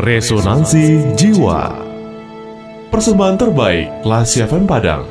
Resonansi 0.00 1.12
Jiwa. 1.12 1.76
Persembahan 2.88 3.36
terbaik 3.36 4.00
Lasi 4.00 4.40
FM 4.40 4.64
Padang. 4.64 5.04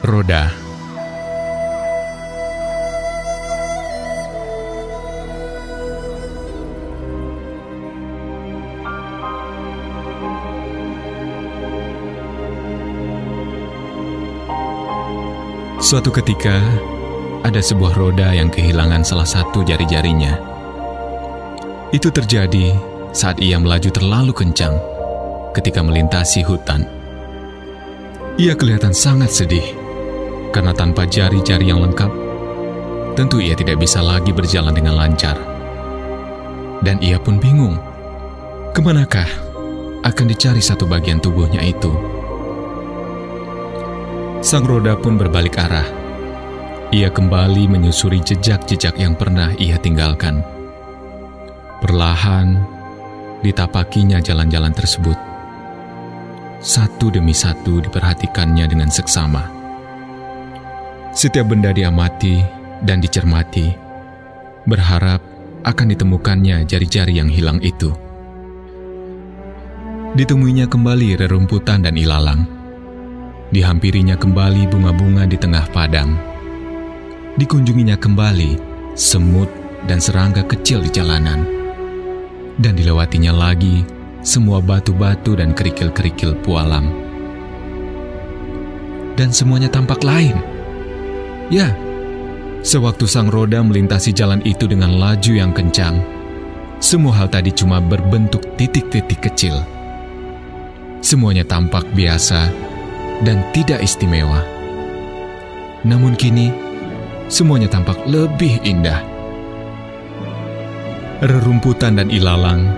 Roda 0.00 0.59
Suatu 15.90 16.14
ketika, 16.14 16.54
ada 17.42 17.58
sebuah 17.58 17.98
roda 17.98 18.30
yang 18.30 18.46
kehilangan 18.46 19.02
salah 19.02 19.26
satu 19.26 19.66
jari-jarinya. 19.66 20.38
Itu 21.90 22.14
terjadi 22.14 22.78
saat 23.10 23.42
ia 23.42 23.58
melaju 23.58 23.90
terlalu 23.90 24.30
kencang 24.30 24.78
ketika 25.50 25.82
melintasi 25.82 26.46
hutan. 26.46 26.86
Ia 28.38 28.54
kelihatan 28.54 28.94
sangat 28.94 29.34
sedih 29.34 29.66
karena 30.54 30.70
tanpa 30.70 31.10
jari-jari 31.10 31.74
yang 31.74 31.82
lengkap, 31.82 32.12
tentu 33.18 33.42
ia 33.42 33.58
tidak 33.58 33.82
bisa 33.82 33.98
lagi 33.98 34.30
berjalan 34.30 34.70
dengan 34.70 34.94
lancar. 34.94 35.42
Dan 36.86 37.02
ia 37.02 37.18
pun 37.18 37.42
bingung, 37.42 37.74
ke 38.70 38.78
manakah 38.78 39.26
akan 40.06 40.26
dicari 40.30 40.62
satu 40.62 40.86
bagian 40.86 41.18
tubuhnya 41.18 41.66
itu. 41.66 42.19
Sang 44.40 44.64
roda 44.64 44.96
pun 44.96 45.20
berbalik 45.20 45.60
arah. 45.60 45.84
Ia 46.96 47.12
kembali 47.12 47.68
menyusuri 47.68 48.24
jejak-jejak 48.24 48.96
yang 48.96 49.12
pernah 49.12 49.52
ia 49.60 49.76
tinggalkan. 49.76 50.40
Perlahan, 51.84 52.56
ditapakinya 53.44 54.16
jalan-jalan 54.16 54.72
tersebut. 54.72 55.18
Satu 56.56 57.12
demi 57.12 57.36
satu 57.36 57.84
diperhatikannya 57.84 58.64
dengan 58.64 58.88
seksama. 58.88 59.44
Setiap 61.12 61.52
benda 61.52 61.76
diamati 61.76 62.40
dan 62.80 63.04
dicermati, 63.04 63.76
berharap 64.64 65.20
akan 65.68 65.86
ditemukannya 65.92 66.64
jari-jari 66.64 67.20
yang 67.20 67.28
hilang 67.28 67.60
itu. 67.60 67.92
Ditemuinya 70.16 70.64
kembali 70.64 71.20
rerumputan 71.20 71.84
dan 71.84 72.00
ilalang 72.00 72.59
Dihampirinya 73.50 74.14
kembali 74.14 74.70
bunga-bunga 74.70 75.26
di 75.26 75.34
tengah 75.34 75.66
padang. 75.74 76.14
Dikunjunginya 77.34 77.98
kembali 77.98 78.54
semut 78.94 79.50
dan 79.90 79.98
serangga 79.98 80.46
kecil 80.46 80.86
di 80.86 80.90
jalanan. 80.94 81.42
Dan 82.54 82.78
dilewatinya 82.78 83.34
lagi 83.34 83.82
semua 84.22 84.62
batu-batu 84.62 85.34
dan 85.34 85.50
kerikil-kerikil 85.50 86.38
pualam. 86.46 86.94
Dan 89.18 89.34
semuanya 89.34 89.66
tampak 89.66 90.06
lain. 90.06 90.38
Ya, 91.50 91.74
sewaktu 92.62 93.10
sang 93.10 93.34
roda 93.34 93.58
melintasi 93.66 94.14
jalan 94.14 94.38
itu 94.46 94.70
dengan 94.70 94.94
laju 94.94 95.32
yang 95.34 95.50
kencang, 95.50 95.98
semua 96.78 97.18
hal 97.18 97.26
tadi 97.26 97.50
cuma 97.50 97.82
berbentuk 97.82 98.46
titik-titik 98.54 99.18
kecil. 99.26 99.58
Semuanya 101.02 101.42
tampak 101.42 101.82
biasa 101.98 102.69
dan 103.24 103.44
tidak 103.52 103.84
istimewa. 103.84 104.40
Namun 105.84 106.16
kini, 106.16 106.52
semuanya 107.28 107.68
tampak 107.72 107.96
lebih 108.04 108.60
indah. 108.64 109.00
Rerumputan 111.20 112.00
dan 112.00 112.08
ilalang 112.08 112.68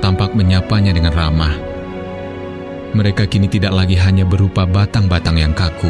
tampak 0.00 0.32
menyapanya 0.32 0.92
dengan 0.96 1.12
ramah. 1.12 1.54
Mereka 2.92 3.24
kini 3.28 3.48
tidak 3.48 3.72
lagi 3.72 3.96
hanya 3.96 4.28
berupa 4.28 4.68
batang-batang 4.68 5.40
yang 5.40 5.56
kaku. 5.56 5.88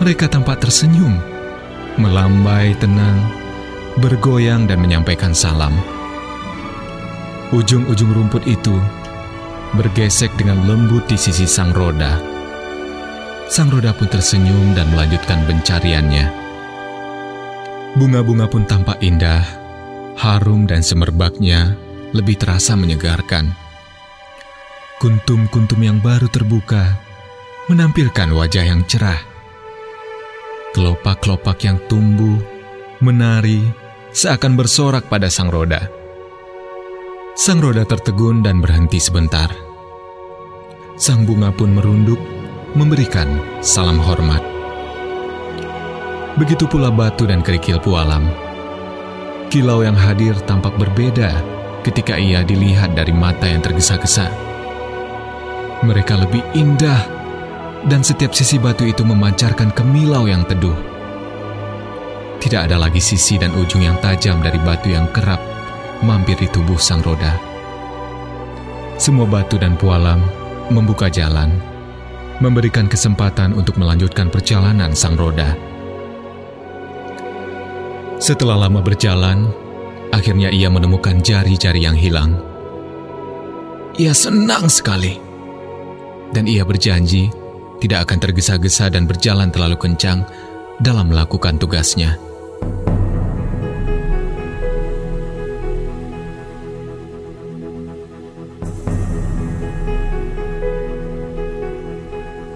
Mereka 0.00 0.32
tampak 0.32 0.64
tersenyum, 0.64 1.20
melambai 2.00 2.72
tenang, 2.80 3.28
bergoyang 4.00 4.64
dan 4.64 4.80
menyampaikan 4.80 5.36
salam. 5.36 5.76
Ujung-ujung 7.52 8.16
rumput 8.16 8.48
itu 8.48 8.72
bergesek 9.76 10.32
dengan 10.40 10.64
lembut 10.64 11.04
di 11.04 11.20
sisi 11.20 11.44
sang 11.44 11.76
roda 11.76 12.39
Sang 13.50 13.66
roda 13.66 13.90
pun 13.90 14.06
tersenyum 14.06 14.78
dan 14.78 14.94
melanjutkan 14.94 15.42
pencariannya. 15.42 16.30
Bunga-bunga 17.98 18.46
pun 18.46 18.62
tampak 18.62 19.02
indah, 19.02 19.42
harum 20.14 20.70
dan 20.70 20.86
semerbaknya 20.86 21.74
lebih 22.14 22.38
terasa 22.38 22.78
menyegarkan. 22.78 23.50
Kuntum-kuntum 25.02 25.82
yang 25.82 25.98
baru 25.98 26.30
terbuka 26.30 26.94
menampilkan 27.66 28.30
wajah 28.30 28.70
yang 28.70 28.86
cerah. 28.86 29.18
Kelopak-kelopak 30.70 31.58
yang 31.66 31.82
tumbuh, 31.90 32.38
menari, 33.02 33.66
seakan 34.14 34.54
bersorak 34.54 35.10
pada 35.10 35.26
sang 35.26 35.50
roda. 35.50 35.90
Sang 37.34 37.58
roda 37.58 37.82
tertegun 37.82 38.46
dan 38.46 38.62
berhenti 38.62 39.02
sebentar. 39.02 39.50
Sang 40.94 41.26
bunga 41.26 41.50
pun 41.50 41.74
merunduk 41.74 42.39
memberikan 42.74 43.26
salam 43.58 43.98
hormat. 43.98 44.38
Begitu 46.38 46.70
pula 46.70 46.88
batu 46.94 47.26
dan 47.26 47.42
kerikil 47.42 47.82
pualam. 47.82 48.30
Kilau 49.50 49.82
yang 49.82 49.98
hadir 49.98 50.38
tampak 50.46 50.78
berbeda 50.78 51.34
ketika 51.82 52.14
ia 52.14 52.46
dilihat 52.46 52.94
dari 52.94 53.10
mata 53.10 53.50
yang 53.50 53.58
tergesa-gesa. 53.58 54.30
Mereka 55.82 56.14
lebih 56.22 56.44
indah, 56.54 57.02
dan 57.90 58.04
setiap 58.06 58.36
sisi 58.36 58.60
batu 58.60 58.86
itu 58.86 59.02
memancarkan 59.02 59.74
kemilau 59.74 60.30
yang 60.30 60.46
teduh. 60.46 60.76
Tidak 62.40 62.70
ada 62.70 62.78
lagi 62.78 63.02
sisi 63.02 63.36
dan 63.36 63.52
ujung 63.56 63.82
yang 63.84 63.98
tajam 63.98 64.38
dari 64.40 64.60
batu 64.62 64.92
yang 64.92 65.10
kerap 65.10 65.40
mampir 66.06 66.38
di 66.38 66.48
tubuh 66.48 66.78
sang 66.80 67.02
roda. 67.04 67.36
Semua 68.96 69.24
batu 69.24 69.56
dan 69.56 69.76
pualam 69.76 70.20
membuka 70.68 71.08
jalan 71.08 71.69
memberikan 72.40 72.88
kesempatan 72.88 73.52
untuk 73.52 73.76
melanjutkan 73.76 74.32
perjalanan 74.32 74.96
sang 74.96 75.14
roda. 75.14 75.54
Setelah 78.20 78.68
lama 78.68 78.80
berjalan, 78.84 79.48
akhirnya 80.12 80.52
ia 80.52 80.68
menemukan 80.68 81.20
jari-jari 81.20 81.84
yang 81.84 81.96
hilang. 81.96 82.36
Ia 83.96 84.12
senang 84.16 84.68
sekali, 84.68 85.20
dan 86.32 86.48
ia 86.48 86.64
berjanji 86.64 87.28
tidak 87.80 88.08
akan 88.08 88.18
tergesa-gesa 88.20 88.92
dan 88.92 89.08
berjalan 89.08 89.48
terlalu 89.48 89.76
kencang 89.80 90.24
dalam 90.80 91.08
melakukan 91.12 91.56
tugasnya. 91.56 92.29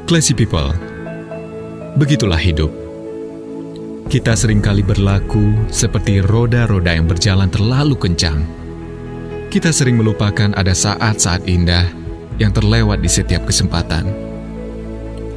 Classy 0.05 0.37
people, 0.37 0.69
begitulah 1.97 2.37
hidup. 2.37 2.69
Kita 4.13 4.37
sering 4.37 4.61
kali 4.61 4.85
berlaku 4.85 5.65
seperti 5.73 6.21
roda-roda 6.21 6.93
yang 6.93 7.09
berjalan 7.09 7.49
terlalu 7.49 7.97
kencang. 7.97 8.45
Kita 9.49 9.73
sering 9.73 9.97
melupakan 9.97 10.53
ada 10.61 10.77
saat-saat 10.77 11.49
indah 11.49 11.89
yang 12.37 12.53
terlewat 12.53 13.01
di 13.01 13.09
setiap 13.09 13.49
kesempatan. 13.49 14.05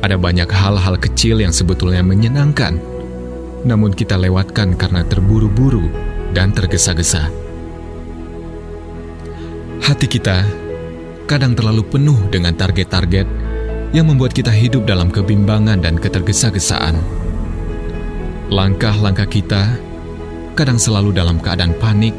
Ada 0.04 0.19
banyak 0.19 0.52
hal-hal 0.52 1.00
kecil 1.00 1.40
yang 1.40 1.56
sebetulnya 1.56 2.04
menyenangkan, 2.04 2.75
namun 3.63 3.96
kita 3.96 4.20
lewatkan 4.20 4.75
karena 4.75 5.00
terburu-buru 5.08 5.88
dan 6.36 6.52
tergesa-gesa. 6.52 7.31
Hati 9.80 10.12
kita 10.12 10.44
kadang 11.24 11.56
terlalu 11.56 11.88
penuh 11.88 12.20
dengan 12.28 12.52
target-target 12.52 13.47
yang 13.95 14.12
membuat 14.12 14.36
kita 14.36 14.51
hidup 14.51 14.84
dalam 14.84 15.07
kebimbangan 15.07 15.80
dan 15.80 15.95
ketergesa-gesaan. 15.95 17.00
Langkah-langkah 18.51 19.28
kita 19.28 19.80
kadang 20.56 20.80
selalu 20.80 21.13
dalam 21.16 21.38
keadaan 21.38 21.75
panik 21.78 22.16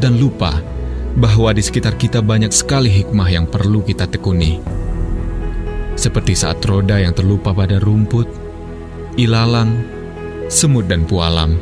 dan 0.00 0.16
lupa 0.16 0.62
bahwa 1.18 1.50
di 1.50 1.60
sekitar 1.64 1.98
kita 1.98 2.22
banyak 2.22 2.54
sekali 2.54 2.88
hikmah 2.88 3.28
yang 3.28 3.44
perlu 3.48 3.82
kita 3.82 4.06
tekuni. 4.06 4.62
Seperti 5.98 6.32
saat 6.32 6.62
roda 6.64 6.96
yang 6.96 7.12
terlupa 7.12 7.52
pada 7.52 7.76
rumput, 7.82 8.28
ilalang, 9.20 9.84
semut 10.48 10.88
dan 10.88 11.04
pualam. 11.04 11.58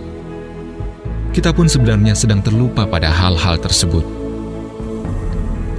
Kita 1.34 1.50
pun 1.50 1.66
sebenarnya 1.66 2.14
sedang 2.14 2.44
terlupa 2.44 2.86
pada 2.86 3.10
hal-hal 3.10 3.58
tersebut. 3.58 4.04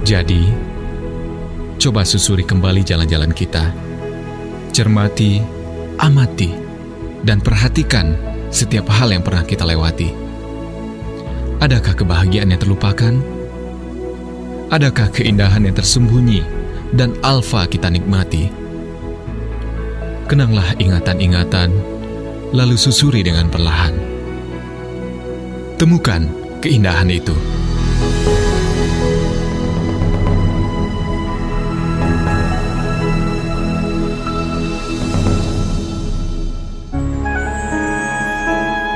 Jadi, 0.04 0.69
Coba 1.80 2.04
susuri 2.04 2.44
kembali 2.44 2.84
jalan-jalan 2.84 3.32
kita. 3.32 3.72
Cermati 4.68 5.40
amati 5.96 6.52
dan 7.24 7.40
perhatikan 7.40 8.20
setiap 8.52 8.84
hal 8.92 9.16
yang 9.16 9.24
pernah 9.24 9.40
kita 9.48 9.64
lewati. 9.64 10.12
Adakah 11.56 11.96
kebahagiaan 11.96 12.52
yang 12.52 12.60
terlupakan? 12.60 13.16
Adakah 14.68 15.08
keindahan 15.08 15.64
yang 15.64 15.72
tersembunyi 15.72 16.44
dan 16.92 17.16
alfa 17.24 17.64
kita 17.64 17.88
nikmati? 17.88 18.52
Kenanglah 20.28 20.76
ingatan-ingatan, 20.76 21.72
lalu 22.52 22.76
susuri 22.76 23.24
dengan 23.24 23.48
perlahan. 23.48 23.96
Temukan 25.80 26.28
keindahan 26.60 27.08
itu. 27.08 27.59